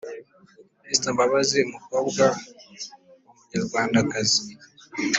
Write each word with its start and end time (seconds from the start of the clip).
esther 0.91 1.13
mbabazi 1.15 1.57
umukobwa 1.67 2.25
w’umunyarwandakazi 2.35 4.41